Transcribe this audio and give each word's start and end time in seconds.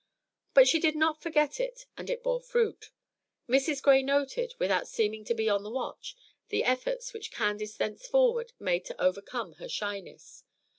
But 0.55 0.67
she 0.67 0.79
did 0.79 0.95
not 0.95 1.21
forget 1.21 1.59
it, 1.59 1.85
and 1.95 2.09
it 2.09 2.23
bore 2.23 2.41
fruit. 2.41 2.89
Mrs. 3.47 3.83
Gray 3.83 4.01
noted, 4.01 4.55
without 4.57 4.87
seeming 4.87 5.23
to 5.25 5.35
be 5.35 5.47
on 5.47 5.61
the 5.61 5.69
watch, 5.69 6.15
the 6.49 6.63
efforts 6.63 7.13
which 7.13 7.29
Candace 7.29 7.75
thenceforward 7.77 8.51
made 8.57 8.83
to 8.85 8.99
overcome 8.99 9.53
her 9.59 9.69
shyness. 9.69 10.43